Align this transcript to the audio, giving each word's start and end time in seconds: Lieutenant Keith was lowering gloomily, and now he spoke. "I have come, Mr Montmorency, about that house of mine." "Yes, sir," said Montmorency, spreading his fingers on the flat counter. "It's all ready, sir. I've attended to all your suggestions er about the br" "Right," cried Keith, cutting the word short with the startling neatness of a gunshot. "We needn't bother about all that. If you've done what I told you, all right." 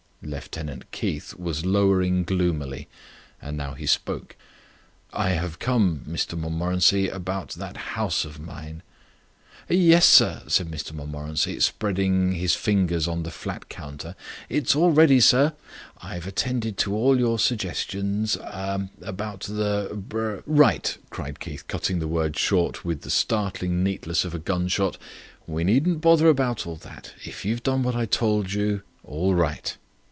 Lieutenant 0.23 0.91
Keith 0.91 1.33
was 1.33 1.65
lowering 1.65 2.23
gloomily, 2.23 2.87
and 3.41 3.57
now 3.57 3.73
he 3.73 3.87
spoke. 3.87 4.35
"I 5.11 5.29
have 5.31 5.57
come, 5.57 6.05
Mr 6.07 6.37
Montmorency, 6.37 7.09
about 7.09 7.53
that 7.53 7.75
house 7.95 8.23
of 8.23 8.39
mine." 8.39 8.83
"Yes, 9.67 10.05
sir," 10.05 10.43
said 10.45 10.69
Montmorency, 10.93 11.59
spreading 11.59 12.33
his 12.33 12.53
fingers 12.53 13.07
on 13.07 13.23
the 13.23 13.31
flat 13.31 13.67
counter. 13.67 14.15
"It's 14.47 14.75
all 14.75 14.91
ready, 14.91 15.19
sir. 15.19 15.53
I've 15.97 16.27
attended 16.27 16.77
to 16.77 16.93
all 16.93 17.17
your 17.17 17.39
suggestions 17.39 18.37
er 18.37 18.89
about 19.01 19.45
the 19.49 19.89
br" 19.95 20.35
"Right," 20.45 20.99
cried 21.09 21.39
Keith, 21.39 21.67
cutting 21.67 21.97
the 21.97 22.07
word 22.07 22.37
short 22.37 22.85
with 22.85 23.01
the 23.01 23.09
startling 23.09 23.83
neatness 23.83 24.23
of 24.23 24.35
a 24.35 24.39
gunshot. 24.39 24.99
"We 25.47 25.63
needn't 25.63 25.99
bother 25.99 26.29
about 26.29 26.67
all 26.67 26.75
that. 26.77 27.15
If 27.25 27.43
you've 27.43 27.63
done 27.63 27.81
what 27.81 27.95
I 27.95 28.05
told 28.05 28.53
you, 28.53 28.83
all 29.03 29.33
right." 29.33 29.75